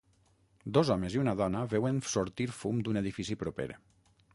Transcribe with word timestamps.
Dos 0.77 0.91
homes 0.95 1.17
i 1.19 1.21
una 1.25 1.35
dona 1.43 1.63
veuen 1.75 2.03
sortir 2.17 2.51
fum 2.63 2.85
d'un 2.89 3.05
edifici 3.05 3.43
proper. 3.45 3.73